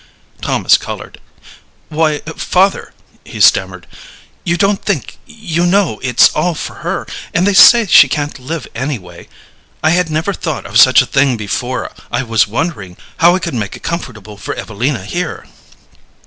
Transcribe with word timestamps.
Thomas 0.41 0.79
colored. 0.79 1.19
"Why, 1.89 2.21
father," 2.35 2.91
he 3.23 3.39
stammered, 3.39 3.85
"you 4.43 4.57
don't 4.57 4.83
think 4.83 5.19
you 5.27 5.63
know, 5.67 5.99
it's 6.01 6.29
all 6.29 6.55
for 6.55 6.77
her 6.77 7.05
and 7.35 7.45
they 7.45 7.53
say 7.53 7.85
she 7.85 8.07
can't 8.09 8.39
live 8.39 8.65
anyway. 8.73 9.29
I 9.83 9.91
had 9.91 10.09
never 10.09 10.33
thought 10.33 10.65
of 10.65 10.79
such 10.79 11.03
a 11.03 11.05
thing 11.05 11.37
before. 11.37 11.91
I 12.11 12.23
was 12.23 12.47
wondering 12.47 12.97
how 13.17 13.35
I 13.35 13.37
could 13.37 13.53
make 13.53 13.75
it 13.75 13.83
comfortable 13.83 14.37
for 14.37 14.55
Evelina 14.55 15.05
here." 15.05 15.45